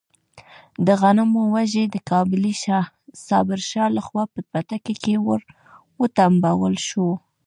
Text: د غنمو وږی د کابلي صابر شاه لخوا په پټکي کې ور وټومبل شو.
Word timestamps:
د 0.85 0.87
غنمو 1.01 1.41
وږی 1.53 1.83
د 1.89 1.95
کابلي 2.09 2.53
صابر 3.25 3.59
شاه 3.69 3.89
لخوا 3.97 4.23
په 4.33 4.39
پټکي 4.51 4.95
کې 5.03 5.15
ور 5.25 5.41
وټومبل 6.01 6.73
شو. 6.87 7.09